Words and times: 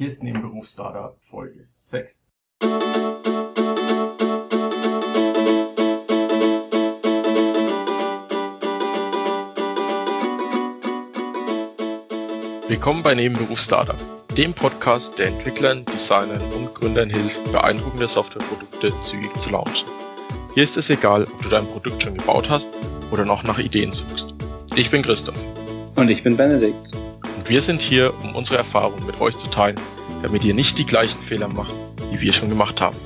Hier 0.00 0.08
ist 0.08 0.22
Nebenberufsstarter 0.22 1.14
Folge 1.20 1.68
6. 1.72 2.22
Willkommen 12.66 13.02
bei 13.02 13.14
Nebenberufsstarter, 13.14 13.94
dem 14.38 14.54
Podcast, 14.54 15.18
der 15.18 15.26
Entwicklern, 15.26 15.84
Designern 15.84 16.50
und 16.54 16.74
Gründern 16.74 17.10
hilft, 17.10 17.52
beeindruckende 17.52 18.08
Softwareprodukte 18.08 18.98
zügig 19.02 19.36
zu 19.36 19.50
launchen. 19.50 19.86
Hier 20.54 20.64
ist 20.64 20.78
es 20.78 20.88
egal, 20.88 21.24
ob 21.24 21.42
du 21.42 21.50
dein 21.50 21.66
Produkt 21.66 22.02
schon 22.02 22.16
gebaut 22.16 22.48
hast 22.48 22.68
oder 23.10 23.26
noch 23.26 23.42
nach 23.42 23.58
Ideen 23.58 23.92
suchst. 23.92 24.34
Ich 24.76 24.90
bin 24.90 25.02
Christoph. 25.02 25.36
Und 25.96 26.08
ich 26.08 26.22
bin 26.22 26.38
Benedikt. 26.38 26.99
Und 27.40 27.48
wir 27.48 27.62
sind 27.62 27.80
hier, 27.80 28.12
um 28.22 28.34
unsere 28.34 28.58
Erfahrungen 28.58 29.06
mit 29.06 29.18
euch 29.22 29.34
zu 29.34 29.48
teilen, 29.48 29.80
damit 30.20 30.44
ihr 30.44 30.52
nicht 30.52 30.76
die 30.76 30.84
gleichen 30.84 31.18
Fehler 31.22 31.48
macht, 31.48 31.74
die 32.12 32.20
wir 32.20 32.34
schon 32.34 32.50
gemacht 32.50 32.78
haben. 32.82 32.98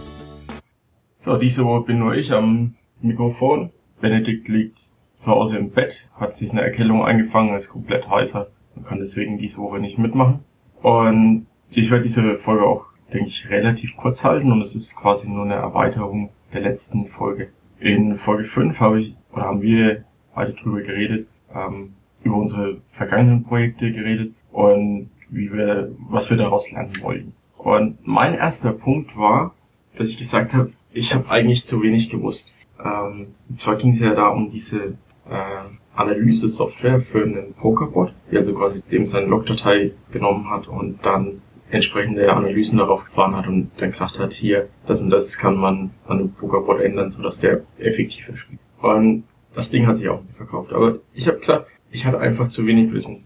So, 1.15 1.37
diese 1.37 1.65
Woche 1.65 1.83
bin 1.85 2.01
nur 2.01 2.17
ich 2.17 2.33
am 2.33 2.75
Mikrofon. 3.01 3.71
Benedikt 4.01 4.49
liegt 4.49 4.77
zu 5.15 5.31
Hause 5.31 5.57
im 5.57 5.71
Bett, 5.71 6.11
hat 6.19 6.35
sich 6.35 6.51
eine 6.51 6.63
Erkältung 6.63 7.05
eingefangen, 7.05 7.55
ist 7.55 7.69
komplett 7.69 8.11
heißer 8.11 8.49
und 8.75 8.85
kann 8.85 8.99
deswegen 8.99 9.39
diese 9.39 9.59
Woche 9.59 9.79
nicht 9.79 9.99
mitmachen. 9.99 10.41
Und 10.83 11.47
ich 11.73 11.93
werde 11.93 12.03
diese 12.03 12.37
Folge 12.37 12.65
auch, 12.65 12.87
denke 13.13 13.29
ich, 13.29 13.49
relativ 13.51 13.97
kurz 13.97 14.25
halten 14.25 14.51
und 14.51 14.63
es 14.63 14.75
ist 14.75 14.97
quasi 14.97 15.29
nur 15.29 15.45
eine 15.45 15.55
Erweiterung 15.55 16.31
der 16.53 16.63
letzten 16.63 17.07
Folge. 17.07 17.51
In 17.79 18.17
Folge 18.17 18.43
5 18.43 18.81
habe 18.81 19.01
ich, 19.01 19.15
oder 19.33 19.45
haben 19.45 19.63
wir 19.63 20.03
beide 20.35 20.55
drüber 20.55 20.81
geredet, 20.81 21.29
ähm, 21.55 21.95
über 22.35 22.41
unsere 22.41 22.81
vergangenen 22.91 23.45
Projekte 23.45 23.93
geredet 23.93 24.35
und 24.51 25.11
wie 25.31 25.53
wir, 25.53 25.93
was 26.09 26.31
wir 26.31 26.37
daraus 26.37 26.71
lernen 26.73 26.93
wollten. 27.01 27.33
Und 27.57 27.99
mein 28.07 28.35
erster 28.35 28.73
Punkt 28.73 29.17
war, 29.17 29.55
dass 29.97 30.09
ich 30.09 30.19
gesagt 30.19 30.55
habe, 30.55 30.73
ich 30.93 31.15
habe 31.15 31.31
eigentlich 31.31 31.65
zu 31.65 31.83
wenig 31.83 32.11
gewusst. 32.11 32.53
Ähm, 32.85 33.29
zwar 33.57 33.77
ging 33.77 33.93
es 33.93 34.01
ja 34.01 34.15
da 34.15 34.29
um 34.29 34.49
diese 34.49 34.99
äh, 35.29 35.65
Analyse-Software 35.95 37.01
für 37.01 37.23
einen 37.23 37.55
Pokerbot, 37.55 38.13
die 38.31 38.37
also 38.37 38.55
quasi 38.55 38.81
dem 38.91 39.07
seine 39.07 39.27
Logdatei 39.27 39.93
genommen 40.13 40.51
hat 40.51 40.69
und 40.69 41.05
dann 41.05 41.41
entsprechende 41.71 42.33
Analysen 42.33 42.79
darauf 42.79 43.05
gefahren 43.05 43.35
hat 43.35 43.47
und 43.47 43.71
dann 43.79 43.91
gesagt 43.91 44.19
hat, 44.19 44.33
hier, 44.33 44.69
das 44.87 45.01
und 45.01 45.11
das 45.11 45.39
kann 45.39 45.57
man 45.57 45.91
an 46.07 46.19
einem 46.19 46.33
Pokerbot 46.33 46.81
ändern, 46.81 47.11
sodass 47.11 47.41
der 47.41 47.63
effektiver 47.79 48.37
spielt. 48.37 48.61
Und 48.83 49.25
das 49.55 49.71
Ding 49.71 49.87
hat 49.87 49.97
sich 49.97 50.09
auch 50.09 50.21
nicht 50.23 50.37
verkauft. 50.37 50.73
Aber 50.73 50.99
ich 51.15 51.27
habe 51.27 51.39
klar, 51.39 51.67
ich 51.95 52.05
hatte 52.05 52.19
einfach 52.19 52.49
zu 52.49 52.67
wenig 52.67 52.93
Wissen. 52.93 53.23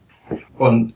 Und 0.58 0.92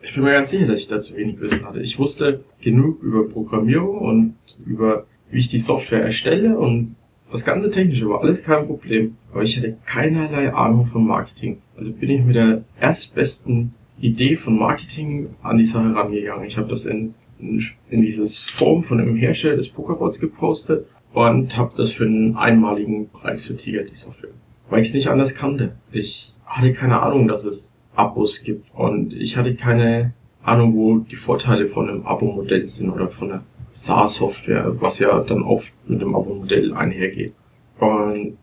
ich 0.00 0.14
bin 0.14 0.22
mir 0.22 0.32
ganz 0.32 0.50
sicher, 0.50 0.66
dass 0.66 0.78
ich 0.78 0.86
da 0.86 1.00
zu 1.00 1.16
wenig 1.16 1.40
Wissen 1.40 1.66
hatte. 1.66 1.80
Ich 1.80 1.98
wusste 1.98 2.44
genug 2.60 3.02
über 3.02 3.28
Programmierung 3.28 3.98
und 3.98 4.34
über, 4.64 5.06
wie 5.30 5.40
ich 5.40 5.48
die 5.48 5.58
Software 5.58 6.02
erstelle 6.02 6.56
und 6.56 6.94
das 7.32 7.44
ganze 7.44 7.72
Technische 7.72 8.08
war 8.08 8.20
alles 8.20 8.44
kein 8.44 8.68
Problem, 8.68 9.16
aber 9.32 9.42
ich 9.42 9.56
hatte 9.56 9.76
keinerlei 9.84 10.54
Ahnung 10.54 10.86
von 10.86 11.04
Marketing. 11.04 11.58
Also 11.76 11.92
bin 11.92 12.10
ich 12.10 12.24
mit 12.24 12.36
der 12.36 12.62
erstbesten 12.80 13.74
Idee 13.98 14.36
von 14.36 14.56
Marketing 14.56 15.30
an 15.42 15.58
die 15.58 15.64
Sache 15.64 15.92
rangegangen. 15.92 16.46
Ich 16.46 16.56
habe 16.56 16.68
das 16.68 16.86
in, 16.86 17.14
in, 17.40 17.60
in 17.90 18.02
dieses 18.02 18.38
Form 18.38 18.84
von 18.84 19.00
einem 19.00 19.16
Hersteller 19.16 19.56
des 19.56 19.68
Pokerbots 19.68 20.20
gepostet 20.20 20.86
und 21.12 21.56
habe 21.56 21.72
das 21.76 21.90
für 21.90 22.04
einen 22.04 22.36
einmaligen 22.36 23.08
Preis 23.08 23.42
für 23.42 23.56
Tiger 23.56 23.82
die 23.82 23.96
Software. 23.96 24.30
Weil 24.68 24.80
ich 24.80 24.88
es 24.88 24.94
nicht 24.94 25.08
anders 25.08 25.34
kannte. 25.34 25.76
Ich 25.92 26.32
hatte 26.44 26.72
keine 26.72 27.00
Ahnung, 27.02 27.28
dass 27.28 27.44
es 27.44 27.72
Abos 27.94 28.42
gibt 28.42 28.66
und 28.74 29.12
ich 29.12 29.36
hatte 29.36 29.54
keine 29.54 30.12
Ahnung, 30.42 30.74
wo 30.74 30.98
die 30.98 31.16
Vorteile 31.16 31.66
von 31.66 31.88
einem 31.88 32.06
Abo-Modell 32.06 32.66
sind 32.66 32.90
oder 32.90 33.08
von 33.08 33.32
einer 33.32 33.44
SaaS-Software, 33.70 34.80
was 34.80 34.98
ja 34.98 35.18
dann 35.20 35.42
oft 35.42 35.72
mit 35.88 36.00
dem 36.00 36.14
Abo-Modell 36.14 36.72
einhergeht. 36.74 37.32
Und 37.78 38.38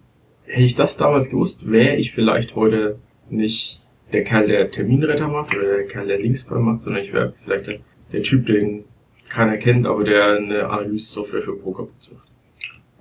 hätte 0.45 0.61
ich 0.61 0.75
das 0.75 0.97
damals 0.97 1.29
gewusst, 1.29 1.69
wäre 1.69 1.95
ich 1.95 2.11
vielleicht 2.11 2.55
heute 2.55 2.99
nicht 3.29 3.81
der 4.11 4.23
Kerl, 4.23 4.47
der 4.47 4.69
Terminretter 4.69 5.27
macht 5.27 5.55
oder 5.57 5.77
der 5.77 5.87
Kerl, 5.87 6.07
der 6.07 6.19
Linksball 6.19 6.59
macht, 6.59 6.81
sondern 6.81 7.03
ich 7.03 7.13
wäre 7.13 7.33
vielleicht 7.43 7.67
der, 7.67 7.79
der, 8.11 8.23
Typ, 8.23 8.45
den 8.45 8.83
keiner 9.29 9.57
kennt, 9.57 9.87
aber 9.87 10.03
der 10.03 10.37
eine 10.37 10.69
Analyse-Software 10.69 11.41
für 11.41 11.55
Pokerbots 11.55 12.11
macht. 12.11 12.27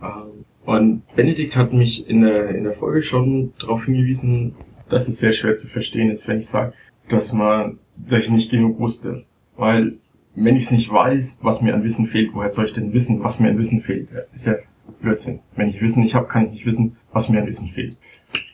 Ähm, 0.03 0.45
und 0.65 1.03
Benedikt 1.17 1.57
hat 1.57 1.73
mich 1.73 2.09
in 2.09 2.23
der, 2.23 2.51
in 2.51 2.65
der 2.65 2.73
Folge 2.73 3.03
schon 3.03 3.53
darauf 3.59 3.85
hingewiesen, 3.85 4.55
dass 4.89 5.09
es 5.09 5.19
sehr 5.19 5.33
schwer 5.33 5.57
zu 5.57 5.69
verstehen 5.69 6.11
ist, 6.11 6.29
wenn 6.29 6.39
ich 6.39 6.47
sage, 6.47 6.75
dass 7.09 7.33
man, 7.33 7.79
dass 7.97 8.25
ich 8.25 8.31
nicht 8.31 8.51
genug 8.51 8.79
wusste. 8.79 9.25
Weil 9.57 9.99
wenn 10.35 10.57
ich 10.57 10.65
es 10.65 10.71
nicht 10.71 10.91
weiß, 10.91 11.41
was 11.43 11.63
mir 11.63 11.75
an 11.75 11.85
Wissen 11.85 12.07
fehlt, 12.07 12.33
woher 12.35 12.49
soll 12.49 12.65
ich 12.65 12.73
denn 12.73 12.93
wissen, 12.93 13.23
was 13.23 13.41
mir 13.41 13.51
an 13.51 13.59
Wissen 13.59 13.81
fehlt? 13.81 14.09
Ist 14.33 14.47
ja 14.47 14.55
Blödsinn. 15.01 15.41
Wenn 15.57 15.69
ich 15.69 15.81
Wissen 15.81 16.03
nicht 16.03 16.15
habe, 16.15 16.29
kann 16.29 16.47
ich 16.47 16.53
nicht 16.53 16.67
wissen, 16.67 16.97
was 17.13 17.29
mir 17.29 17.41
an 17.41 17.47
Wissen 17.47 17.71
fehlt. 17.71 17.97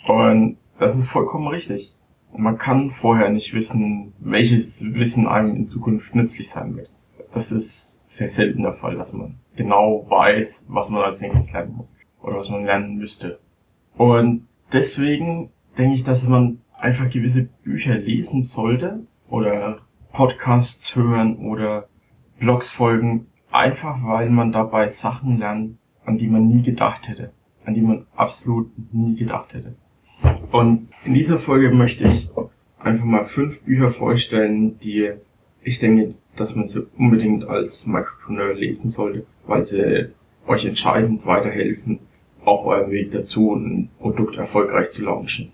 Und 0.07 0.57
das 0.79 0.99
ist 0.99 1.09
vollkommen 1.09 1.49
richtig. 1.49 1.95
Man 2.37 2.59
kann 2.59 2.91
vorher 2.91 3.31
nicht 3.31 3.55
wissen, 3.55 4.13
welches 4.19 4.85
Wissen 4.95 5.27
einem 5.27 5.57
in 5.57 5.69
Zukunft 5.69 6.15
nützlich 6.15 6.51
sein 6.51 6.77
wird. 6.77 6.91
Das 7.39 7.53
ist 7.53 8.03
sehr 8.11 8.29
selten 8.29 8.65
der 8.65 8.73
Fall, 8.73 8.97
dass 8.97 9.13
man 9.13 9.37
genau 9.55 10.05
weiß, 10.09 10.67
was 10.71 10.91
man 10.91 11.05
als 11.05 11.21
nächstes 11.21 11.53
lernen 11.53 11.77
muss 11.77 11.87
oder 12.21 12.35
was 12.35 12.51
man 12.51 12.65
lernen 12.65 12.97
müsste. 12.97 13.39
Und 13.97 14.49
deswegen 14.73 15.49
denke 15.79 15.95
ich, 15.95 16.03
dass 16.03 16.27
man 16.27 16.61
einfach 16.77 17.09
gewisse 17.09 17.45
Bücher 17.63 17.95
lesen 17.95 18.43
sollte 18.43 19.07
oder 19.31 19.79
Podcasts 20.13 20.97
hören 20.97 21.37
oder 21.37 21.87
Blogs 22.41 22.71
folgen, 22.71 23.29
einfach 23.53 24.03
weil 24.03 24.31
man 24.31 24.51
dabei 24.51 24.89
Sachen 24.89 25.39
lernt, 25.39 25.79
an 26.05 26.19
die 26.19 26.27
man 26.27 26.49
nie 26.49 26.63
gedacht 26.63 27.09
hätte, 27.09 27.31
an 27.65 27.75
die 27.75 27.83
man 27.83 28.05
absolut 28.17 28.73
nie 28.93 29.15
gedacht 29.15 29.55
hätte. 29.55 29.77
Und 30.51 30.89
in 31.05 31.15
dieser 31.15 31.39
Folge 31.39 31.71
möchte 31.71 32.09
ich 32.09 32.31
einfach 32.81 33.05
mal 33.05 33.25
fünf 33.25 33.61
Bücher 33.63 33.91
vorstellen, 33.91 34.81
die 34.81 35.13
ich 35.63 35.79
denke, 35.79 36.09
dass 36.41 36.55
man 36.55 36.67
sie 36.67 36.87
unbedingt 36.97 37.49
als 37.49 37.87
Micropreneur 37.87 38.55
lesen 38.55 38.91
sollte, 38.91 39.27
weil 39.47 39.65
sie 39.65 40.09
euch 40.47 40.65
entscheidend 40.65 41.27
weiterhelfen 41.27 42.01
auf 42.45 42.65
eurem 42.65 42.91
Weg 42.91 43.11
dazu, 43.13 43.55
ein 43.55 43.91
Produkt 43.99 44.37
erfolgreich 44.37 44.91
zu 44.91 45.05
launchen. 45.05 45.53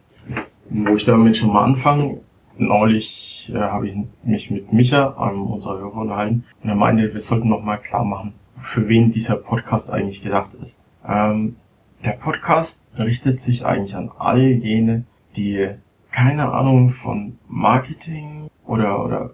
Wo 0.71 0.95
ich 0.95 1.05
damit 1.05 1.37
schon 1.37 1.53
mal 1.53 1.65
anfange, 1.65 2.21
neulich 2.57 3.53
äh, 3.55 3.59
habe 3.59 3.89
ich 3.89 3.97
mich 4.23 4.51
mit 4.51 4.73
Micha, 4.73 5.17
einem 5.19 5.43
unserer 5.43 5.79
Hörer, 5.79 5.97
unterhalten 5.97 6.45
und 6.63 6.69
er 6.69 6.77
meinte, 6.77 7.13
wir 7.13 7.21
sollten 7.21 7.49
noch 7.49 7.63
mal 7.63 7.77
klar 7.77 8.05
machen, 8.05 8.35
für 8.59 8.89
wen 8.89 9.11
dieser 9.11 9.37
Podcast 9.37 9.93
eigentlich 9.93 10.23
gedacht 10.23 10.55
ist. 10.55 10.81
Ähm, 11.07 11.57
der 12.05 12.13
Podcast 12.13 12.85
richtet 12.99 13.41
sich 13.41 13.65
eigentlich 13.65 13.97
an 13.97 14.11
all 14.19 14.41
jene, 14.41 15.05
die 15.37 15.71
keine 16.11 16.53
Ahnung 16.53 16.91
von 16.91 17.39
Marketing 17.49 18.49
oder, 18.67 19.05
oder 19.05 19.31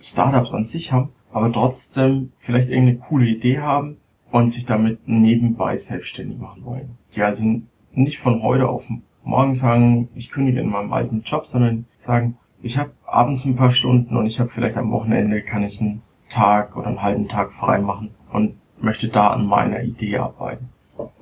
Startups 0.00 0.52
an 0.52 0.64
sich 0.64 0.92
haben, 0.92 1.10
aber 1.32 1.52
trotzdem 1.52 2.32
vielleicht 2.38 2.68
irgendeine 2.68 2.98
coole 2.98 3.26
Idee 3.26 3.58
haben 3.58 3.98
und 4.30 4.48
sich 4.48 4.66
damit 4.66 5.06
nebenbei 5.06 5.76
selbstständig 5.76 6.38
machen 6.38 6.64
wollen. 6.64 6.98
Die 7.14 7.22
also 7.22 7.44
nicht 7.92 8.18
von 8.18 8.42
heute 8.42 8.68
auf 8.68 8.84
morgen 9.24 9.54
sagen, 9.54 10.08
ich 10.14 10.30
kündige 10.30 10.60
in 10.60 10.68
meinem 10.68 10.92
alten 10.92 11.22
Job, 11.22 11.46
sondern 11.46 11.86
sagen, 11.98 12.36
ich 12.62 12.78
habe 12.78 12.92
abends 13.06 13.44
ein 13.44 13.56
paar 13.56 13.70
Stunden 13.70 14.16
und 14.16 14.26
ich 14.26 14.40
habe 14.40 14.50
vielleicht 14.50 14.76
am 14.76 14.90
Wochenende 14.90 15.42
kann 15.42 15.64
ich 15.64 15.80
einen 15.80 16.02
Tag 16.28 16.76
oder 16.76 16.88
einen 16.88 17.02
halben 17.02 17.28
Tag 17.28 17.52
frei 17.52 17.78
machen 17.78 18.10
und 18.32 18.56
möchte 18.80 19.08
da 19.08 19.28
an 19.28 19.46
meiner 19.46 19.82
Idee 19.82 20.18
arbeiten. 20.18 20.68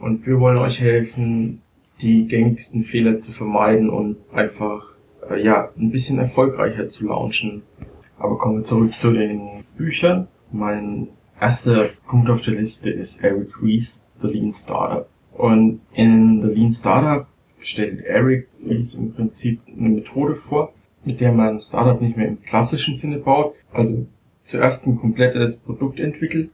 Und 0.01 0.27
wir 0.27 0.41
wollen 0.41 0.59
euch 0.59 0.81
helfen, 0.81 1.63
die 2.01 2.27
gängigsten 2.27 2.83
Fehler 2.83 3.19
zu 3.19 3.33
vermeiden 3.33 3.91
und 3.91 4.17
einfach 4.33 4.85
äh, 5.31 5.43
ja 5.43 5.69
ein 5.77 5.91
bisschen 5.91 6.19
erfolgreicher 6.19 6.89
zu 6.89 7.07
launchen. 7.07 7.63
Aber 8.19 8.39
kommen 8.39 8.59
wir 8.59 8.65
zurück 8.65 8.95
zu 8.95 9.13
den 9.13 9.65
Büchern. 9.77 10.29
Mein 10.51 11.09
erster 11.41 11.89
Punkt 12.07 12.31
auf 12.31 12.43
der 12.43 12.55
Liste 12.55 12.91
ist 12.91 13.23
Eric 13.25 13.61
Ries, 13.63 14.05
The 14.21 14.29
Lean 14.29 14.53
Startup. 14.53 15.09
Und 15.33 15.81
in 15.93 16.41
The 16.43 16.49
Lean 16.49 16.71
Startup 16.71 17.27
stellt 17.61 18.01
Eric 18.05 18.49
Ries 18.65 18.95
im 18.95 19.13
Prinzip 19.13 19.61
eine 19.67 19.89
Methode 19.89 20.37
vor, 20.37 20.73
mit 21.05 21.21
der 21.21 21.33
man 21.33 21.61
Startup 21.61 22.01
nicht 22.01 22.17
mehr 22.17 22.29
im 22.29 22.43
klassischen 22.43 22.95
Sinne 22.95 23.19
baut, 23.19 23.55
also 23.73 24.07
zuerst 24.43 24.87
ein 24.87 24.99
komplettes 24.99 25.57
Produkt 25.59 26.01
entwickelt 26.01 26.51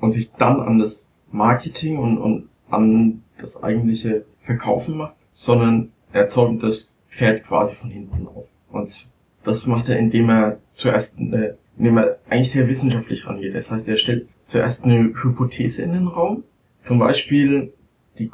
und 0.00 0.10
sich 0.10 0.32
dann 0.32 0.60
an 0.60 0.78
das 0.78 1.12
Marketing 1.30 1.98
und, 1.98 2.18
und 2.18 2.48
an 2.70 3.22
das 3.38 3.62
eigentliche 3.62 4.24
Verkaufen 4.40 4.96
macht, 4.96 5.14
sondern 5.30 5.92
er 6.12 6.26
zäumt 6.26 6.62
das 6.62 7.00
Pferd 7.08 7.44
quasi 7.44 7.74
von 7.74 7.90
hinten 7.90 8.26
auf. 8.26 8.46
Und 8.70 9.08
das 9.48 9.66
macht 9.66 9.88
er, 9.88 9.98
indem 9.98 10.30
er 10.30 10.60
zuerst, 10.64 11.18
eine, 11.18 11.56
indem 11.76 11.98
er 11.98 12.18
eigentlich 12.28 12.50
sehr 12.50 12.68
wissenschaftlich 12.68 13.26
rangeht. 13.26 13.54
Das 13.54 13.72
heißt, 13.72 13.88
er 13.88 13.96
stellt 13.96 14.28
zuerst 14.44 14.84
eine 14.84 15.12
Hypothese 15.22 15.82
in 15.82 15.92
den 15.92 16.06
Raum. 16.06 16.44
Zum 16.82 16.98
Beispiel 16.98 17.72
die, 18.18 18.30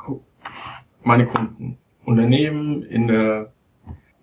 meine 1.03 1.25
Kunden. 1.27 1.79
Unternehmen 2.05 2.83
in 2.83 3.07
der 3.07 3.51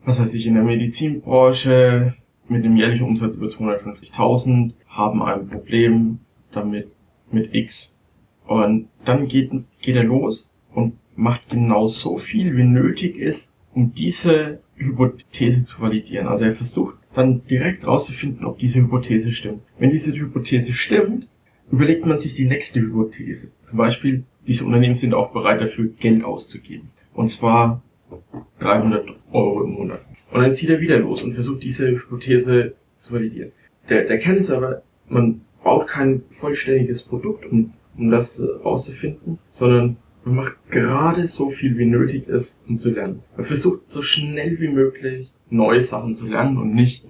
was 0.04 0.20
weiß 0.20 0.34
ich, 0.34 0.48
in 0.48 0.56
der 0.56 0.64
Medizinbranche 0.64 2.16
mit 2.48 2.66
dem 2.66 2.76
jährlichen 2.76 3.06
Umsatz 3.06 3.36
über 3.36 3.48
250.000, 3.48 4.74
haben 4.88 5.24
ein 5.24 5.48
Problem 5.48 6.20
damit 6.52 6.92
mit 7.32 7.54
X. 7.54 8.00
Und 8.46 8.88
dann 9.06 9.28
geht, 9.28 9.52
geht 9.82 9.96
er 9.96 10.04
los 10.04 10.52
und 10.74 10.94
macht 11.16 11.50
genau 11.50 11.88
so 11.88 12.18
viel, 12.18 12.58
wie 12.58 12.64
nötig 12.64 13.18
ist, 13.18 13.56
um 13.74 13.94
diese 13.94 14.60
Hypothese 14.82 15.64
zu 15.64 15.82
validieren. 15.82 16.28
Also 16.28 16.46
er 16.46 16.52
versucht 16.52 16.96
dann 17.14 17.46
direkt 17.46 17.86
rauszufinden, 17.86 18.46
ob 18.46 18.58
diese 18.58 18.82
Hypothese 18.82 19.32
stimmt. 19.32 19.62
Wenn 19.80 19.92
diese 19.92 20.14
Hypothese 20.14 20.74
stimmt, 20.74 21.28
überlegt 21.72 22.06
man 22.06 22.18
sich 22.18 22.34
die 22.34 22.46
nächste 22.46 22.82
Hypothese. 22.82 23.52
Zum 23.62 23.78
Beispiel, 23.78 24.24
diese 24.48 24.66
Unternehmen 24.66 24.96
sind 24.96 25.14
auch 25.14 25.32
bereit 25.32 25.62
dafür, 25.62 25.90
Geld 26.00 26.24
auszugeben. 26.24 26.90
Und 27.14 27.28
zwar 27.28 27.82
300 28.60 29.10
Euro 29.32 29.64
im 29.64 29.72
Monat. 29.72 30.02
Und 30.32 30.42
dann 30.42 30.54
zieht 30.54 30.70
er 30.70 30.80
wieder 30.80 30.98
los 31.00 31.24
und 31.24 31.34
versucht 31.34 31.64
diese 31.64 31.88
Hypothese 31.90 32.74
zu 32.98 33.14
validieren. 33.14 33.52
Der, 33.90 34.06
der 34.06 34.18
Kern 34.18 34.38
ist 34.38 34.52
aber, 34.52 34.84
man 35.10 35.42
baut 35.64 35.88
kein 35.88 36.24
vollständiges 36.30 37.04
Produkt, 37.04 37.46
um, 37.46 37.74
um 37.98 38.10
das 38.10 38.46
rauszufinden, 38.64 39.40
sondern 39.50 39.98
man 40.24 40.36
macht 40.36 40.56
gerade 40.70 41.26
so 41.28 41.50
viel 41.50 41.78
wie 41.78 41.86
nötig 41.86 42.28
ist, 42.28 42.62
um 42.68 42.78
zu 42.78 42.92
lernen. 42.92 43.24
Man 43.36 43.46
versucht 43.46 43.90
so 43.90 44.02
schnell 44.02 44.60
wie 44.60 44.68
möglich 44.68 45.34
neue 45.50 45.82
Sachen 45.82 46.16
zu 46.16 46.28
lernen 46.28 46.58
und 46.58 46.74
nicht 46.74 47.06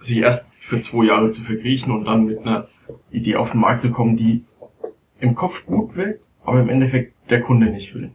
sich 0.00 0.18
erst 0.18 0.50
für 0.58 0.80
zwei 0.80 1.04
Jahre 1.06 1.30
zu 1.30 1.42
verkriechen 1.42 1.92
und 1.92 2.04
dann 2.06 2.24
mit 2.24 2.38
einer 2.38 2.68
Idee 3.10 3.36
auf 3.36 3.52
den 3.52 3.60
Markt 3.60 3.80
zu 3.80 3.90
kommen, 3.90 4.16
die 4.16 4.44
im 5.20 5.34
Kopf 5.34 5.66
gut 5.66 5.94
wirkt, 5.96 6.24
aber 6.44 6.60
im 6.60 6.68
Endeffekt 6.68 7.14
der 7.30 7.42
Kunde 7.42 7.70
nicht 7.70 7.94
will. 7.94 8.10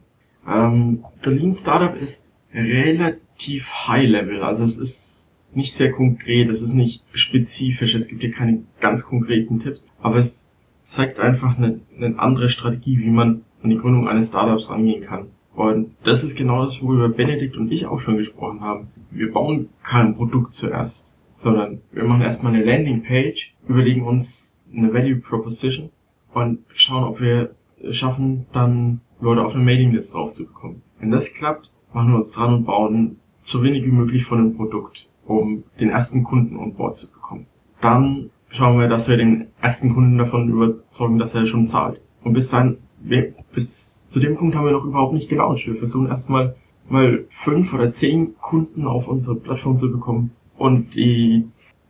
Ähm, 0.48 1.04
der 1.24 1.32
Lean 1.32 1.52
Startup 1.52 1.94
ist 1.96 2.28
relativ 2.52 3.70
high 3.86 4.08
level, 4.08 4.42
also 4.42 4.64
es 4.64 4.78
ist 4.78 5.34
nicht 5.54 5.74
sehr 5.74 5.92
konkret, 5.92 6.48
es 6.48 6.62
ist 6.62 6.74
nicht 6.74 7.02
spezifisch, 7.12 7.94
es 7.94 8.08
gibt 8.08 8.22
hier 8.22 8.30
keine 8.30 8.62
ganz 8.80 9.04
konkreten 9.04 9.60
Tipps, 9.60 9.88
aber 10.00 10.16
es 10.16 10.52
zeigt 10.82 11.18
einfach 11.18 11.56
eine, 11.56 11.80
eine 11.96 12.18
andere 12.18 12.48
Strategie, 12.48 12.98
wie 12.98 13.10
man 13.10 13.42
an 13.66 13.70
die 13.70 13.78
Gründung 13.78 14.08
eines 14.08 14.28
Startups 14.28 14.70
rangehen 14.70 15.02
kann. 15.02 15.26
Und 15.56 15.96
das 16.04 16.22
ist 16.22 16.36
genau 16.36 16.62
das, 16.62 16.80
worüber 16.82 17.08
Benedikt 17.08 17.56
und 17.56 17.72
ich 17.72 17.86
auch 17.86 17.98
schon 17.98 18.16
gesprochen 18.16 18.60
haben. 18.60 18.88
Wir 19.10 19.32
bauen 19.32 19.70
kein 19.82 20.14
Produkt 20.14 20.54
zuerst, 20.54 21.16
sondern 21.34 21.80
wir 21.90 22.04
machen 22.04 22.22
erstmal 22.22 22.54
eine 22.54 22.64
Landingpage, 22.64 23.54
überlegen 23.66 24.02
uns 24.02 24.60
eine 24.72 24.94
Value 24.94 25.16
Proposition 25.16 25.90
und 26.32 26.60
schauen, 26.74 27.04
ob 27.04 27.20
wir 27.20 27.56
schaffen, 27.90 28.46
dann 28.52 29.00
Leute 29.20 29.44
auf 29.44 29.54
eine 29.54 29.64
Mailinglist 29.64 30.14
drauf 30.14 30.32
zu 30.32 30.44
bekommen. 30.44 30.82
Wenn 31.00 31.10
das 31.10 31.34
klappt, 31.34 31.72
machen 31.92 32.10
wir 32.10 32.16
uns 32.16 32.30
dran 32.32 32.54
und 32.54 32.64
bauen 32.66 33.16
so 33.40 33.64
wenig 33.64 33.84
wie 33.84 33.90
möglich 33.90 34.24
von 34.24 34.38
dem 34.38 34.56
Produkt, 34.56 35.08
um 35.24 35.64
den 35.80 35.90
ersten 35.90 36.22
Kunden 36.22 36.56
on 36.56 36.74
board 36.74 36.96
zu 36.96 37.10
bekommen. 37.10 37.46
Dann 37.80 38.30
schauen 38.50 38.78
wir, 38.78 38.86
dass 38.86 39.08
wir 39.08 39.16
den 39.16 39.48
ersten 39.60 39.92
Kunden 39.92 40.18
davon 40.18 40.50
überzeugen, 40.50 41.18
dass 41.18 41.34
er 41.34 41.46
schon 41.46 41.66
zahlt. 41.66 42.00
Und 42.22 42.34
bis 42.34 42.50
dann, 42.50 42.78
wir, 43.08 43.34
bis 43.52 44.08
zu 44.08 44.20
dem 44.20 44.36
Punkt 44.36 44.54
haben 44.56 44.64
wir 44.64 44.72
noch 44.72 44.84
überhaupt 44.84 45.12
nicht 45.12 45.28
gelauncht. 45.28 45.66
Wir 45.66 45.76
versuchen 45.76 46.08
erstmal 46.08 46.56
mal 46.88 47.24
fünf 47.30 47.72
oder 47.72 47.90
zehn 47.90 48.36
Kunden 48.38 48.86
auf 48.86 49.08
unsere 49.08 49.36
Plattform 49.36 49.76
zu 49.76 49.90
bekommen 49.90 50.32
und 50.56 50.94
die 50.94 51.44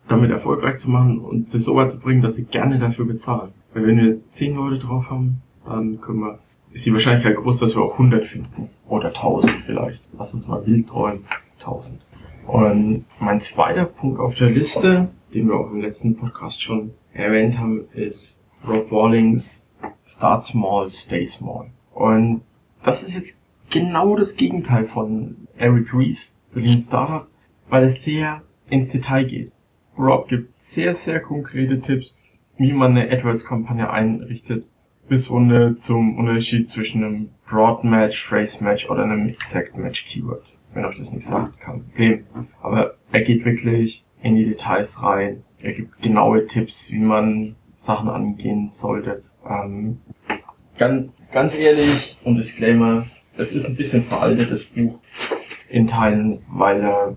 damit 0.09 0.31
erfolgreich 0.31 0.77
zu 0.77 0.91
machen 0.91 1.19
und 1.19 1.51
sie 1.51 1.59
so 1.59 1.75
weit 1.75 1.91
zu 1.91 2.01
bringen, 2.01 2.23
dass 2.23 2.37
sie 2.37 2.45
gerne 2.45 2.79
dafür 2.79 3.07
bezahlen. 3.07 3.53
Weil 3.75 3.87
wenn 3.87 3.97
wir 3.97 4.19
zehn 4.31 4.55
Leute 4.55 4.79
drauf 4.79 5.11
haben, 5.11 5.43
dann 5.65 6.01
können 6.01 6.21
wir, 6.21 6.39
ist 6.73 6.87
die 6.87 6.93
Wahrscheinlichkeit 6.93 7.37
groß, 7.37 7.59
dass 7.59 7.77
wir 7.77 7.83
auch 7.83 7.93
100 7.93 8.25
finden. 8.25 8.69
Oder 8.89 9.09
1000 9.09 9.51
vielleicht. 9.67 10.09
Lass 10.17 10.33
uns 10.33 10.47
mal 10.47 10.65
wild 10.67 10.89
träumen. 10.89 11.25
1000. 11.59 11.99
Und 12.47 13.05
mein 13.19 13.41
zweiter 13.41 13.85
Punkt 13.85 14.21
auf 14.21 14.37
der 14.37 14.51
Liste, 14.51 15.09
den 15.35 15.49
wir 15.49 15.57
auch 15.57 15.71
im 15.73 15.81
letzten 15.81 16.17
Podcast 16.17 16.63
schon 16.63 16.93
erwähnt 17.13 17.59
haben, 17.59 17.83
ist 17.95 18.45
Rob 18.67 18.91
Wallings 18.93 19.66
Start 20.07 20.43
Small, 20.43 20.91
Stay 20.91 21.27
Small. 21.27 21.71
Und 21.93 22.43
das 22.83 23.03
ist 23.03 23.15
jetzt 23.15 23.39
genau 23.71 24.17
das 24.17 24.37
Gegenteil 24.37 24.85
von 24.85 25.49
Eric 25.57 25.93
Rees, 25.93 26.39
The 26.55 26.61
Lean 26.61 26.79
Startup, 26.79 27.27
weil 27.69 27.85
es 27.85 28.05
sehr 28.05 28.43
ins 28.71 28.91
Detail 28.91 29.25
geht. 29.25 29.53
Rob 29.99 30.29
gibt 30.29 30.61
sehr, 30.61 30.95
sehr 30.95 31.21
konkrete 31.21 31.81
Tipps, 31.81 32.17
wie 32.59 32.73
man 32.73 32.97
eine 32.97 33.11
AdWords-Kampagne 33.11 33.91
einrichtet, 33.91 34.67
bis 35.09 35.31
runter 35.31 35.75
zum 35.75 36.19
Unterschied 36.19 36.67
zwischen 36.69 37.05
einem 37.05 37.31
Broad 37.49 37.85
Match, 37.85 38.25
Phrase 38.25 38.63
Match 38.63 38.89
oder 38.91 39.05
einem 39.05 39.29
Exact 39.29 39.77
Match 39.77 40.07
Keyword. 40.07 40.57
Wenn 40.75 40.85
euch 40.85 40.99
das 40.99 41.13
nicht 41.13 41.27
sagt, 41.27 41.61
kein 41.61 41.83
Problem. 41.85 42.27
Aber 42.61 42.95
er 43.11 43.23
geht 43.23 43.45
wirklich 43.45 44.05
in 44.23 44.37
die 44.37 44.45
Details 44.45 45.03
rein. 45.03 45.43
Er 45.61 45.73
gibt 45.73 46.03
genaue 46.03 46.47
Tipps, 46.47 46.91
wie 46.91 46.99
man 46.99 47.57
Sachen 47.75 48.09
angehen 48.09 48.69
sollte. 48.69 49.23
Ähm, 49.49 50.01
ganz, 50.79 51.11
ganz 51.33 51.59
ehrlich 51.59 52.19
und 52.25 52.37
Disclaimer, 52.37 53.05
das 53.37 53.53
ist 53.53 53.67
ein 53.67 53.77
bisschen 53.77 54.03
veraltetes 54.03 54.65
Buch 54.65 54.99
in 55.69 55.87
Teilen, 55.87 56.43
weil 56.49 56.83
er 56.83 57.17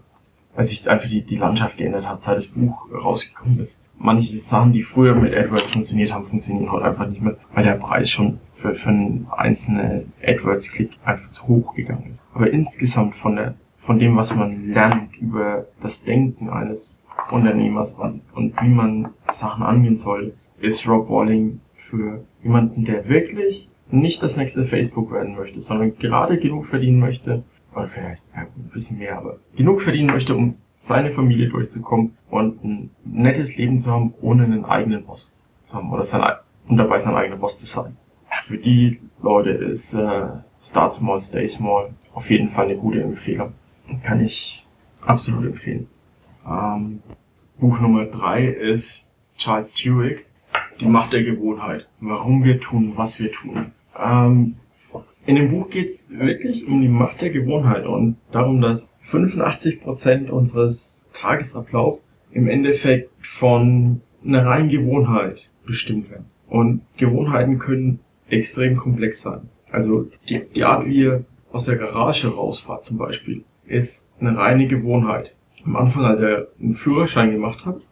weil 0.60 0.66
sich 0.66 0.90
einfach 0.90 1.08
die, 1.08 1.22
die 1.22 1.38
Landschaft 1.38 1.78
geändert 1.78 2.06
hat, 2.06 2.22
seit 2.22 2.36
das 2.36 2.48
Buch 2.48 2.88
rausgekommen 2.92 3.60
ist. 3.60 3.82
Manche 3.98 4.36
Sachen, 4.38 4.74
die 4.74 4.82
früher 4.82 5.16
mit 5.16 5.34
AdWords 5.34 5.70
funktioniert 5.70 6.14
haben, 6.14 6.26
funktionieren 6.26 6.70
heute 6.70 6.84
einfach 6.84 7.08
nicht 7.08 7.22
mehr, 7.22 7.38
weil 7.54 7.64
der 7.64 7.76
Preis 7.76 8.10
schon 8.10 8.40
für, 8.56 8.76
für 8.76 8.90
einen 8.90 9.28
einzelnen 9.32 10.12
AdWords-Klick 10.22 10.98
einfach 11.06 11.30
zu 11.30 11.48
hoch 11.48 11.76
gegangen 11.76 12.10
ist. 12.12 12.22
Aber 12.34 12.52
insgesamt 12.52 13.16
von 13.16 13.38
der, 13.38 13.56
von 13.78 14.00
dem, 14.00 14.18
was 14.18 14.36
man 14.36 14.74
lernt 14.74 15.16
über 15.16 15.66
das 15.80 16.04
Denken 16.04 16.50
eines 16.50 17.02
Unternehmers 17.32 17.94
und, 17.94 18.22
und 18.34 18.62
wie 18.62 18.68
man 18.68 19.14
Sachen 19.30 19.64
angehen 19.64 19.96
soll, 19.96 20.34
ist 20.60 20.86
Rob 20.86 21.10
Walling 21.10 21.62
für 21.80 22.26
jemanden, 22.44 22.86
der 22.86 23.08
wirklich 23.10 23.70
nicht 23.90 24.22
das 24.22 24.38
nächste 24.38 24.66
Facebook 24.66 25.12
werden 25.12 25.36
möchte, 25.36 25.62
sondern 25.62 25.98
gerade 25.98 26.38
genug 26.38 26.68
verdienen 26.68 27.00
möchte, 27.00 27.44
oder 27.76 27.88
vielleicht 27.88 28.26
ein 28.34 28.48
bisschen 28.74 28.98
mehr, 29.00 29.18
aber 29.18 29.38
genug 29.56 29.82
verdienen 29.82 30.10
möchte, 30.12 30.36
um 30.36 30.56
seine 30.78 31.12
Familie 31.12 31.50
durchzukommen 31.50 32.18
und 32.30 32.64
ein 32.64 32.90
nettes 33.04 33.58
Leben 33.58 33.78
zu 33.78 33.92
haben, 33.92 34.14
ohne 34.22 34.44
einen 34.44 34.66
eigenen 34.66 35.06
Boss 35.06 35.40
zu 35.62 35.78
haben 35.78 35.92
oder 35.92 36.06
sein, 36.06 36.22
und 36.68 36.78
dabei 36.78 37.00
sein 37.00 37.16
eigener 37.16 37.38
Boss 37.38 37.60
zu 37.60 37.66
sein. 37.66 37.98
Für 38.44 38.58
die 38.58 39.00
Leute 39.22 39.50
ist 39.50 39.94
äh, 39.94 40.28
Start 40.62 40.94
Small, 40.94 41.20
Stay 41.20 41.48
Small 41.48 41.92
auf 42.14 42.30
jeden 42.30 42.50
Fall 42.50 42.66
eine 42.66 42.78
gute 42.78 43.02
Empfehlung. 43.02 43.54
Kann 44.04 44.22
ich 44.22 44.66
absolut 45.02 45.46
empfehlen. 45.46 45.88
Ähm, 46.48 47.02
Buch 47.60 47.80
Nummer 47.80 48.06
drei 48.06 48.46
ist 48.46 49.16
Charles 49.38 49.78
Stewart, 49.78 50.20
Die 50.80 50.88
Macht 50.88 51.14
der 51.14 51.24
Gewohnheit. 51.24 51.88
Warum 52.00 52.44
wir 52.44 52.60
tun, 52.60 52.94
was 52.96 53.20
wir 53.20 53.32
tun. 53.32 53.72
Ähm, 53.98 54.56
in 55.26 55.36
dem 55.36 55.52
Buch 55.52 55.70
geht 55.70 55.90
es 55.90 56.10
wirklich 56.10 56.68
um 56.68 56.82
die 56.82 56.88
Macht 56.88 57.22
der 57.22 57.30
Gewohnheit 57.30 57.86
und 57.86 58.16
darum, 58.32 58.62
dass 58.62 58.92
85% 59.06 60.30
unseres 60.30 61.06
Tagesablaufs 61.14 62.06
im 62.32 62.48
Endeffekt 62.48 63.12
von 63.20 64.02
einer 64.26 64.46
reinen 64.46 64.70
Gewohnheit 64.70 65.50
bestimmt 65.66 66.10
werden. 66.10 66.26
Und 66.48 66.82
Gewohnheiten 66.98 67.60
können 67.60 68.00
extrem 68.30 68.76
komplex 68.76 69.22
sein. 69.22 69.50
Also 69.72 70.10
die, 70.28 70.42
die 70.56 70.64
Art, 70.64 70.86
wie 70.86 70.96
ihr 70.96 71.26
aus 71.52 71.66
der 71.66 71.78
Garage 71.78 72.28
rausfahrt 72.30 72.84
zum 72.84 72.98
Beispiel, 72.98 73.44
ist 73.66 74.10
eine 74.20 74.36
reine 74.36 74.68
Gewohnheit. 74.68 75.36
Am 75.66 75.76
Anfang, 75.76 76.06
als 76.06 76.20
ihr 76.20 76.48
einen 76.60 76.74
Führerschein 76.74 77.32
gemacht 77.32 77.66
habt, 77.66 77.84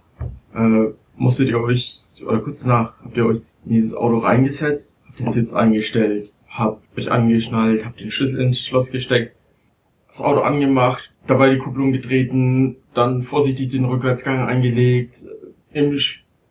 äh, 0.56 0.92
musstet 1.16 1.50
ihr 1.50 1.60
euch, 1.60 2.00
oder 2.24 2.40
kurz 2.40 2.64
danach, 2.64 2.94
habt 3.04 3.18
ihr 3.18 3.26
euch 3.26 3.42
in 3.66 3.74
dieses 3.74 3.96
Auto 3.96 4.18
reingesetzt, 4.18 4.96
habt 5.08 5.20
den 5.20 5.32
Sitz 5.32 5.54
eingestellt, 5.54 6.36
hab 6.48 6.82
mich 6.96 7.12
angeschnallt, 7.12 7.86
hab 7.86 7.98
den 7.98 8.12
Schlüssel 8.12 8.42
ins 8.42 8.60
Schloss 8.60 8.92
gesteckt, 8.92 9.36
das 10.08 10.22
Auto 10.22 10.42
angemacht, 10.42 11.14
dabei 11.28 11.50
die 11.50 11.58
Kupplung 11.58 11.92
getreten, 11.92 12.78
dann 12.94 13.22
vorsichtig 13.22 13.70
den 13.70 13.86
Rückwärtsgang 13.86 14.48
eingelegt, 14.48 15.26
im 15.72 15.96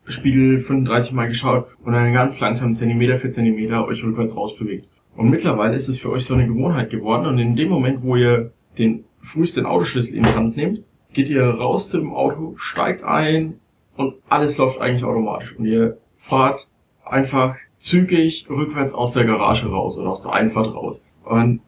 Spiegel 0.08 0.60
35 0.60 1.12
Mal 1.12 1.26
geschaut 1.26 1.66
und 1.82 1.92
dann 1.92 2.12
ganz 2.12 2.38
langsam 2.40 2.74
Zentimeter 2.74 3.16
für 3.16 3.30
Zentimeter 3.30 3.86
euch 3.86 4.04
rückwärts 4.04 4.36
rausbewegt. 4.36 4.86
Und 5.16 5.30
mittlerweile 5.30 5.74
ist 5.74 5.88
es 5.88 5.98
für 5.98 6.10
euch 6.10 6.24
so 6.24 6.34
eine 6.34 6.46
Gewohnheit 6.46 6.90
geworden 6.90 7.26
und 7.26 7.38
in 7.38 7.56
dem 7.56 7.70
Moment, 7.70 8.02
wo 8.02 8.16
ihr 8.16 8.52
den 8.78 9.04
frühesten 9.20 9.66
Autoschlüssel 9.66 10.14
in 10.14 10.22
die 10.22 10.34
Hand 10.34 10.56
nehmt, 10.56 10.82
geht 11.14 11.28
ihr 11.28 11.42
raus 11.42 11.88
zu 11.88 11.98
dem 11.98 12.12
Auto, 12.12 12.54
steigt 12.56 13.02
ein 13.02 13.58
und 13.96 14.14
alles 14.28 14.58
läuft 14.58 14.80
eigentlich 14.80 15.04
automatisch 15.04 15.56
und 15.56 15.66
ihr 15.66 15.98
fahrt 16.16 16.68
einfach 17.04 17.56
zügig 17.76 18.46
rückwärts 18.48 18.94
aus 18.94 19.12
der 19.12 19.24
Garage 19.24 19.66
raus 19.66 19.98
oder 19.98 20.10
aus 20.10 20.22
der 20.22 20.32
Einfahrt 20.32 20.74
raus. 20.74 21.00
Und 21.24 21.60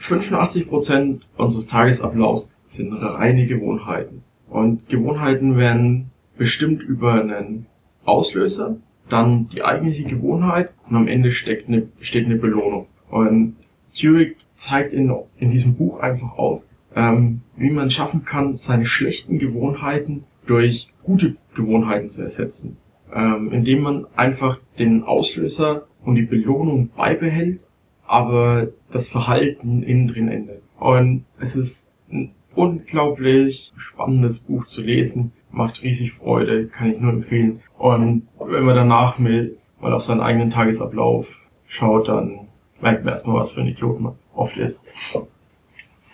85% 0.00 1.20
unseres 1.36 1.66
Tagesablaufs 1.66 2.54
sind 2.62 2.92
reine 2.92 3.46
Gewohnheiten. 3.46 4.22
Und 4.48 4.88
Gewohnheiten 4.88 5.56
werden 5.56 6.10
bestimmt 6.36 6.82
über 6.82 7.14
einen 7.14 7.66
Auslöser, 8.04 8.76
dann 9.08 9.48
die 9.48 9.62
eigentliche 9.62 10.04
Gewohnheit 10.04 10.70
und 10.88 10.96
am 10.96 11.08
Ende 11.08 11.30
steckt 11.30 11.68
eine, 11.68 11.88
steht 12.00 12.24
eine 12.24 12.36
Belohnung. 12.36 12.86
Und 13.10 13.56
Turing 13.94 14.34
zeigt 14.54 14.92
in, 14.92 15.12
in 15.36 15.50
diesem 15.50 15.74
Buch 15.74 16.00
einfach 16.00 16.38
auf, 16.38 16.62
ähm, 16.94 17.42
wie 17.56 17.70
man 17.70 17.90
schaffen 17.90 18.24
kann, 18.24 18.54
seine 18.54 18.86
schlechten 18.86 19.38
Gewohnheiten 19.38 20.24
durch 20.50 20.92
gute 21.04 21.36
Gewohnheiten 21.54 22.08
zu 22.08 22.22
ersetzen, 22.22 22.76
ähm, 23.14 23.52
indem 23.52 23.82
man 23.82 24.06
einfach 24.16 24.58
den 24.80 25.04
Auslöser 25.04 25.86
und 26.04 26.16
die 26.16 26.22
Belohnung 26.22 26.90
beibehält, 26.96 27.60
aber 28.04 28.68
das 28.90 29.08
Verhalten 29.08 29.84
innen 29.84 30.08
drin 30.08 30.28
ändert. 30.28 30.62
Und 30.80 31.24
es 31.38 31.54
ist 31.54 31.92
ein 32.10 32.32
unglaublich 32.56 33.72
spannendes 33.76 34.40
Buch 34.40 34.64
zu 34.64 34.82
lesen, 34.82 35.30
macht 35.52 35.84
riesig 35.84 36.14
Freude, 36.14 36.66
kann 36.66 36.90
ich 36.90 36.98
nur 36.98 37.12
empfehlen. 37.12 37.60
Und 37.78 38.26
wenn 38.44 38.64
man 38.64 38.74
danach 38.74 39.20
mal 39.20 39.52
auf 39.80 40.02
seinen 40.02 40.20
eigenen 40.20 40.50
Tagesablauf 40.50 41.38
schaut, 41.68 42.08
dann 42.08 42.48
merkt 42.80 43.04
man 43.04 43.12
erstmal, 43.12 43.36
was 43.36 43.50
für 43.50 43.60
ein 43.60 43.68
Idiot 43.68 44.00
man 44.00 44.14
oft 44.34 44.56
ist. 44.56 44.82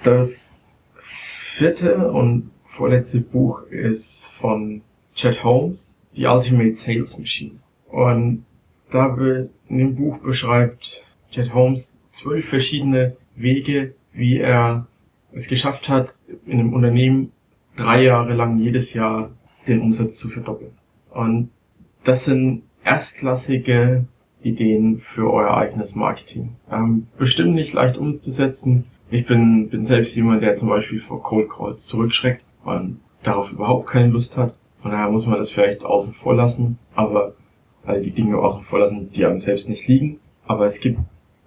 Das 0.04 0.54
vierte 1.00 2.10
und 2.10 2.50
vorletzte 2.76 3.20
Buch 3.20 3.62
ist 3.70 4.32
von 4.34 4.82
Chet 5.14 5.42
Holmes, 5.42 5.94
The 6.14 6.26
Ultimate 6.26 6.74
Sales 6.74 7.18
Machine. 7.18 7.58
Und 7.88 8.44
da 8.90 9.16
in 9.68 9.78
dem 9.78 9.94
Buch 9.94 10.18
beschreibt 10.18 11.04
Chet 11.30 11.54
Holmes 11.54 11.96
zwölf 12.10 12.48
verschiedene 12.48 13.16
Wege, 13.34 13.94
wie 14.12 14.38
er 14.38 14.86
es 15.32 15.48
geschafft 15.48 15.88
hat, 15.88 16.18
in 16.46 16.60
einem 16.60 16.72
Unternehmen 16.72 17.32
drei 17.76 18.04
Jahre 18.04 18.34
lang 18.34 18.58
jedes 18.58 18.94
Jahr 18.94 19.30
den 19.66 19.80
Umsatz 19.80 20.18
zu 20.18 20.28
verdoppeln. 20.28 20.72
Und 21.10 21.50
das 22.04 22.26
sind 22.26 22.62
erstklassige 22.84 24.04
Ideen 24.42 25.00
für 25.00 25.32
euer 25.32 25.56
eigenes 25.56 25.94
Marketing. 25.94 26.56
Ähm, 26.70 27.08
bestimmt 27.18 27.54
nicht 27.54 27.72
leicht 27.72 27.96
umzusetzen. 27.96 28.84
Ich 29.10 29.26
bin, 29.26 29.68
bin 29.68 29.84
selbst 29.84 30.14
jemand, 30.14 30.42
der 30.42 30.54
zum 30.54 30.68
Beispiel 30.68 31.00
vor 31.00 31.22
Cold 31.22 31.50
Calls 31.50 31.86
zurückschreckt, 31.86 32.45
weil 32.66 32.96
darauf 33.22 33.52
überhaupt 33.52 33.88
keine 33.88 34.08
Lust 34.08 34.36
hat. 34.36 34.58
Von 34.82 34.90
daher 34.90 35.10
muss 35.10 35.26
man 35.26 35.38
das 35.38 35.50
vielleicht 35.50 35.84
außen 35.84 36.12
vor 36.12 36.34
lassen, 36.34 36.78
aber 36.94 37.34
also 37.84 38.02
die 38.02 38.10
Dinge 38.10 38.38
außen 38.38 38.64
vor 38.64 38.80
lassen, 38.80 39.10
die 39.12 39.24
einem 39.24 39.40
selbst 39.40 39.68
nicht 39.68 39.88
liegen. 39.88 40.18
Aber 40.46 40.66
es 40.66 40.80
gibt 40.80 40.98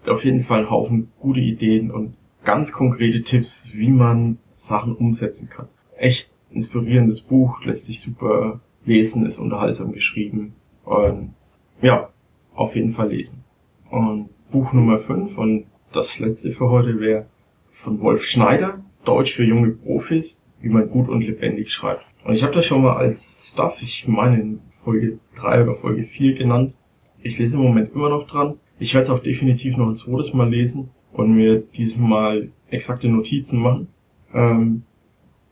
auf 0.07 0.25
jeden 0.25 0.41
Fall 0.41 0.59
einen 0.59 0.69
Haufen 0.69 1.11
gute 1.19 1.41
Ideen 1.41 1.91
und 1.91 2.15
ganz 2.43 2.71
konkrete 2.71 3.21
Tipps, 3.21 3.71
wie 3.73 3.89
man 3.89 4.39
Sachen 4.49 4.95
umsetzen 4.95 5.49
kann. 5.49 5.67
Echt 5.97 6.31
inspirierendes 6.51 7.21
Buch, 7.21 7.63
lässt 7.63 7.85
sich 7.85 8.01
super 8.01 8.59
lesen, 8.85 9.25
ist 9.25 9.39
unterhaltsam 9.39 9.91
geschrieben 9.91 10.53
und 10.85 11.33
ja, 11.81 12.09
auf 12.55 12.75
jeden 12.75 12.93
Fall 12.93 13.09
lesen. 13.09 13.43
Und 13.91 14.29
Buch 14.51 14.73
Nummer 14.73 14.99
5 14.99 15.37
und 15.37 15.65
das 15.91 16.19
letzte 16.19 16.51
für 16.51 16.69
heute 16.69 16.99
wäre 16.99 17.25
von 17.71 17.99
Wolf 18.01 18.23
Schneider, 18.23 18.83
Deutsch 19.05 19.33
für 19.33 19.43
junge 19.43 19.69
Profis, 19.69 20.38
wie 20.61 20.69
man 20.69 20.89
gut 20.89 21.09
und 21.09 21.21
lebendig 21.21 21.71
schreibt. 21.71 22.05
Und 22.23 22.33
ich 22.33 22.43
habe 22.43 22.53
das 22.53 22.65
schon 22.65 22.81
mal 22.81 22.95
als 22.95 23.51
Stuff, 23.53 23.81
ich 23.81 24.07
meine 24.07 24.39
in 24.39 24.59
Folge 24.83 25.19
3 25.35 25.63
oder 25.63 25.75
Folge 25.75 26.03
4 26.03 26.33
genannt. 26.33 26.73
Ich 27.21 27.37
lese 27.39 27.55
im 27.55 27.63
Moment 27.63 27.93
immer 27.93 28.09
noch 28.09 28.27
dran. 28.27 28.55
Ich 28.79 28.93
werde 28.93 29.03
es 29.03 29.09
auch 29.09 29.19
definitiv 29.19 29.77
noch 29.77 29.87
ein 29.87 29.95
zweites 29.95 30.33
Mal 30.33 30.49
lesen 30.49 30.89
und 31.11 31.35
mir 31.35 31.59
dieses 31.59 31.97
Mal 31.97 32.49
exakte 32.69 33.09
Notizen 33.09 33.59
machen. 33.59 33.87
Ähm, 34.33 34.83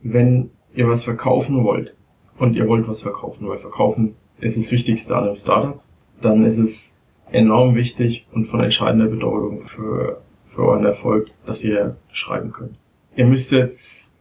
wenn 0.01 0.49
ihr 0.75 0.87
was 0.87 1.03
verkaufen 1.03 1.63
wollt 1.63 1.95
und 2.37 2.55
ihr 2.55 2.67
wollt 2.67 2.87
was 2.87 3.01
verkaufen, 3.01 3.47
weil 3.47 3.57
verkaufen 3.57 4.15
ist 4.39 4.57
das 4.57 4.71
Wichtigste 4.71 5.15
an 5.15 5.25
einem 5.25 5.35
Startup, 5.35 5.81
dann 6.21 6.45
ist 6.45 6.57
es 6.57 6.99
enorm 7.31 7.75
wichtig 7.75 8.27
und 8.31 8.45
von 8.45 8.61
entscheidender 8.61 9.07
Bedeutung 9.07 9.65
für, 9.65 10.21
für 10.49 10.63
euren 10.63 10.85
Erfolg, 10.85 11.29
dass 11.45 11.63
ihr 11.63 11.97
schreiben 12.11 12.51
könnt. 12.51 12.77
Ihr 13.15 13.25
müsst 13.25 13.51
jetzt, 13.51 14.17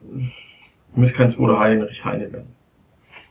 ihr 0.97 1.01
müsst 1.01 1.15
kein 1.15 1.31
zweiter 1.31 1.59
Heinrich 1.59 2.05
Heine 2.05 2.33
werden. 2.33 2.55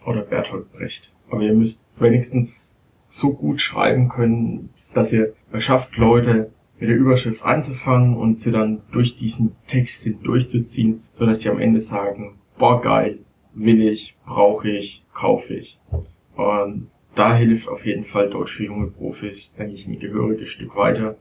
Oder 0.06 0.22
Bertolt 0.22 0.72
Brecht. 0.72 1.12
Aber 1.30 1.42
ihr 1.42 1.54
müsst 1.54 1.88
wenigstens 1.98 2.84
so 3.10 3.34
gut 3.34 3.60
schreiben 3.60 4.10
können, 4.10 4.70
dass 4.94 5.12
ihr 5.12 5.34
schafft, 5.58 5.98
Leute 5.98 6.52
mit 6.80 6.90
der 6.90 6.98
Überschrift 6.98 7.44
anzufangen 7.44 8.16
und 8.16 8.38
sie 8.38 8.52
dann 8.52 8.82
durch 8.92 9.16
diesen 9.16 9.56
Text 9.68 10.04
hindurchzuziehen, 10.04 11.04
so 11.14 11.26
dass 11.26 11.42
sie 11.42 11.50
am 11.50 11.60
Ende 11.60 11.80
sagen, 11.80 12.36
boah 12.58 12.82
geil, 12.82 13.20
will 13.54 13.88
ich, 13.88 14.16
brauche 14.26 14.70
ich, 14.70 15.06
kaufe 15.14 15.54
ich. 15.56 15.80
Und 16.36 16.90
da 17.16 17.36
hilft 17.36 17.70
auf 17.70 17.86
jeden 17.86 18.04
Fall 18.04 18.30
Deutsch 18.30 18.54
für 18.54 18.66
junge 18.66 18.88
Profis, 18.88 19.56
denke 19.56 19.74
ich, 19.74 19.88
ein 19.88 20.00
gehöriges 20.00 20.50
Stück 20.50 20.76
weiter. 20.76 21.16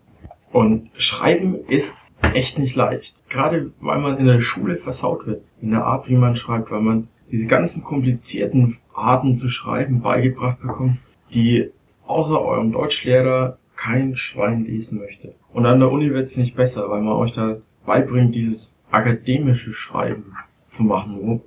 Und 0.52 0.90
Schreiben 0.96 1.64
ist 1.68 2.02
echt 2.34 2.58
nicht 2.58 2.76
leicht. 2.76 3.28
Gerade 3.30 3.72
weil 3.80 3.98
man 4.00 4.18
in 4.18 4.26
der 4.26 4.40
Schule 4.40 4.76
versaut 4.76 5.26
wird, 5.26 5.42
in 5.60 5.70
der 5.70 5.84
Art, 5.84 6.08
wie 6.08 6.16
man 6.16 6.36
schreibt, 6.36 6.70
weil 6.70 6.80
man 6.80 7.08
diese 7.30 7.46
ganzen 7.46 7.82
komplizierten 7.82 8.78
Arten 8.94 9.36
zu 9.36 9.48
schreiben 9.48 10.02
beigebracht 10.02 10.60
bekommt, 10.60 10.98
die 11.32 11.70
außer 12.06 12.40
eurem 12.40 12.72
Deutschlehrer 12.72 13.58
kein 13.76 14.14
Schwein 14.16 14.64
lesen 14.64 15.00
möchte. 15.00 15.34
Und 15.52 15.66
an 15.66 15.80
der 15.80 15.90
Uni 15.90 16.10
wird 16.10 16.24
es 16.24 16.36
nicht 16.36 16.54
besser, 16.54 16.88
weil 16.90 17.00
man 17.00 17.14
euch 17.14 17.32
da 17.32 17.56
beibringt, 17.86 18.34
dieses 18.34 18.78
akademische 18.90 19.72
Schreiben 19.72 20.34
zu 20.68 20.84
machen. 20.84 21.18
Und 21.18 21.42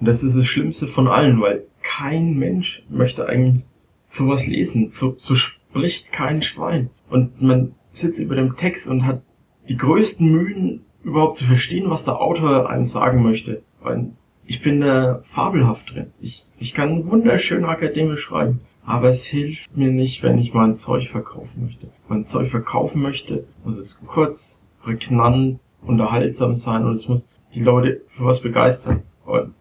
das 0.00 0.22
ist 0.22 0.36
das 0.36 0.46
Schlimmste 0.46 0.86
von 0.86 1.08
allen, 1.08 1.40
weil 1.40 1.64
kein 1.82 2.36
Mensch 2.36 2.82
möchte 2.88 3.26
eigentlich 3.26 3.64
sowas 4.06 4.46
lesen. 4.46 4.88
So, 4.88 5.14
so 5.18 5.34
spricht 5.34 6.12
kein 6.12 6.42
Schwein. 6.42 6.90
Und 7.10 7.40
man 7.40 7.74
sitzt 7.92 8.20
über 8.20 8.34
dem 8.34 8.56
Text 8.56 8.88
und 8.88 9.06
hat 9.06 9.22
die 9.68 9.76
größten 9.76 10.30
Mühen, 10.30 10.84
überhaupt 11.04 11.36
zu 11.36 11.44
verstehen, 11.44 11.90
was 11.90 12.04
der 12.04 12.20
Autor 12.20 12.68
einem 12.68 12.84
sagen 12.84 13.22
möchte. 13.22 13.62
Weil 13.80 14.10
ich 14.44 14.62
bin 14.62 14.80
da 14.80 15.20
fabelhaft 15.22 15.94
drin. 15.94 16.12
Ich, 16.20 16.46
ich 16.58 16.74
kann 16.74 17.10
wunderschön 17.10 17.64
akademisch 17.64 18.20
schreiben. 18.20 18.60
Aber 18.84 19.08
es 19.08 19.26
hilft 19.26 19.76
mir 19.76 19.92
nicht, 19.92 20.22
wenn 20.22 20.38
ich 20.38 20.54
mein 20.54 20.74
Zeug 20.74 21.08
verkaufen 21.08 21.64
möchte. 21.64 21.88
Mein 22.08 22.24
Zeug 22.24 22.48
verkaufen 22.48 23.02
möchte, 23.02 23.44
muss 23.62 23.76
es 23.76 24.00
kurz, 24.06 24.66
prägnant, 24.82 25.60
unterhaltsam 25.82 26.56
sein 26.56 26.86
und 26.86 26.94
es 26.94 27.06
muss 27.06 27.28
die 27.54 27.62
Leute 27.62 28.00
für 28.08 28.24
was 28.24 28.40
begeistern. 28.40 29.02
Und 29.26 29.52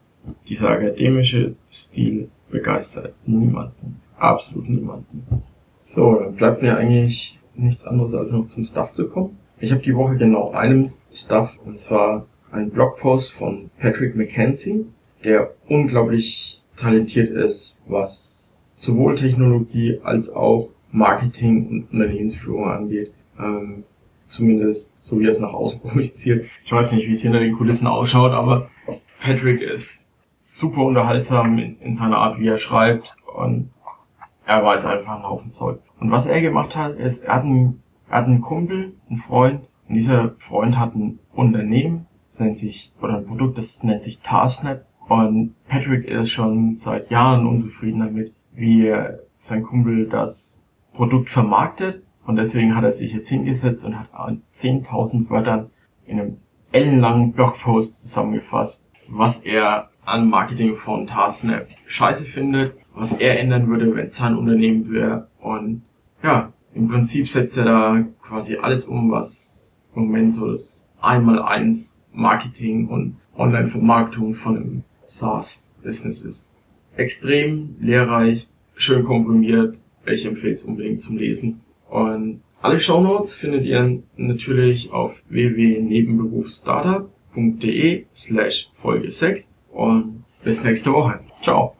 dieser 0.47 0.69
akademische 0.69 1.55
Stil 1.69 2.29
begeistert 2.49 3.13
niemanden. 3.25 3.99
Absolut 4.17 4.69
niemanden. 4.69 5.43
So, 5.83 6.15
dann 6.15 6.35
bleibt 6.35 6.61
mir 6.61 6.77
eigentlich 6.77 7.37
nichts 7.55 7.83
anderes 7.83 8.13
als 8.13 8.31
noch 8.31 8.47
zum 8.47 8.63
Stuff 8.63 8.93
zu 8.93 9.09
kommen. 9.09 9.37
Ich 9.59 9.71
habe 9.71 9.81
die 9.81 9.95
Woche 9.95 10.17
genau 10.17 10.51
einem 10.51 10.85
Stuff, 11.13 11.57
und 11.65 11.77
zwar 11.77 12.27
einen 12.51 12.69
Blogpost 12.69 13.33
von 13.33 13.69
Patrick 13.79 14.15
McKenzie, 14.15 14.85
der 15.23 15.53
unglaublich 15.67 16.61
talentiert 16.75 17.29
ist, 17.29 17.77
was 17.87 18.57
sowohl 18.75 19.15
Technologie 19.15 19.99
als 20.03 20.29
auch 20.29 20.69
Marketing 20.91 21.67
und 21.67 21.91
Unternehmensführung 21.91 22.69
angeht. 22.69 23.11
Ähm, 23.39 23.83
zumindest 24.27 25.03
so 25.03 25.19
wie 25.19 25.25
er 25.25 25.31
es 25.31 25.39
nach 25.39 25.53
außen 25.53 25.81
kommuniziert. 25.81 26.45
Ich 26.63 26.71
weiß 26.71 26.91
nicht, 26.91 27.07
wie 27.07 27.13
es 27.13 27.21
hinter 27.21 27.39
den 27.39 27.55
Kulissen 27.57 27.87
ausschaut, 27.87 28.31
aber 28.31 28.69
Patrick 29.19 29.61
ist 29.61 30.11
super 30.41 30.81
unterhaltsam 30.81 31.57
in, 31.57 31.79
in 31.79 31.93
seiner 31.93 32.17
Art, 32.17 32.39
wie 32.39 32.47
er 32.47 32.57
schreibt 32.57 33.15
und 33.35 33.69
er 34.45 34.63
weiß 34.63 34.85
einfach 34.85 35.15
einen 35.15 35.27
Haufen 35.27 35.49
Zeug. 35.49 35.79
Und 35.99 36.11
was 36.11 36.25
er 36.25 36.41
gemacht 36.41 36.75
hat, 36.77 36.95
ist, 36.97 37.25
er 37.25 37.35
hat 37.35 37.43
einen, 37.43 37.81
er 38.09 38.17
hat 38.17 38.25
einen 38.25 38.41
Kumpel, 38.41 38.93
einen 39.09 39.19
Freund, 39.19 39.61
und 39.87 39.95
dieser 39.95 40.35
Freund 40.37 40.77
hat 40.77 40.95
ein 40.95 41.19
Unternehmen, 41.33 42.07
das 42.27 42.39
nennt 42.39 42.57
sich, 42.57 42.93
oder 43.01 43.17
ein 43.17 43.25
Produkt, 43.25 43.57
das 43.57 43.83
nennt 43.83 44.01
sich 44.01 44.19
Tarsnap. 44.19 44.85
Und 45.07 45.55
Patrick 45.67 46.05
ist 46.05 46.31
schon 46.31 46.73
seit 46.73 47.09
Jahren 47.09 47.47
unzufrieden 47.47 47.99
damit, 47.99 48.33
wie 48.53 48.93
sein 49.37 49.63
Kumpel 49.63 50.07
das 50.07 50.65
Produkt 50.93 51.29
vermarktet. 51.29 52.03
Und 52.25 52.35
deswegen 52.35 52.75
hat 52.75 52.83
er 52.83 52.91
sich 52.91 53.13
jetzt 53.13 53.29
hingesetzt 53.29 53.85
und 53.85 53.97
hat 53.97 54.09
10.000 54.53 55.29
Wörtern 55.29 55.69
in 56.05 56.19
einem 56.19 56.37
ellenlangen 56.73 57.31
Blogpost 57.31 58.01
zusammengefasst, 58.01 58.89
was 59.07 59.45
er 59.45 59.89
an 60.03 60.29
Marketing 60.29 60.75
von 60.75 61.07
Tarsnap 61.07 61.67
scheiße 61.85 62.25
findet, 62.25 62.75
was 62.93 63.13
er 63.13 63.39
ändern 63.39 63.67
würde, 63.67 63.95
wenn 63.95 64.07
es 64.07 64.15
sein 64.15 64.35
Unternehmen 64.35 64.91
wäre. 64.91 65.27
Und 65.39 65.83
ja, 66.21 66.51
im 66.73 66.87
Prinzip 66.87 67.27
setzt 67.27 67.57
er 67.57 67.65
da 67.65 68.05
quasi 68.21 68.55
alles 68.57 68.85
um, 68.85 69.11
was 69.11 69.77
im 69.95 70.03
Moment 70.03 70.31
so 70.33 70.47
das 70.47 70.83
Einmal-Eins 71.01 72.01
Marketing 72.13 72.87
und 72.87 73.17
Online-Vermarktung 73.37 74.35
von 74.35 74.57
einem 74.57 74.83
SaaS-Business 75.05 76.23
ist 76.23 76.47
extrem 76.95 77.75
lehrreich, 77.79 78.47
schön 78.75 79.05
komprimiert. 79.05 79.77
Ich 80.05 80.25
empfehle 80.25 80.53
es 80.53 80.63
unbedingt 80.63 81.01
zum 81.01 81.17
Lesen. 81.17 81.61
Und 81.89 82.41
alle 82.61 82.79
Shownotes 82.79 83.33
findet 83.35 83.65
ihr 83.65 84.01
natürlich 84.15 84.91
auf 84.91 85.21
www.nebenberufsstartup.de 85.29 88.05
slash 88.13 88.71
Folge 88.81 89.11
6 89.11 89.51
und 89.71 90.23
bis 90.43 90.63
nächste 90.63 90.93
Woche. 90.93 91.19
Ciao. 91.41 91.76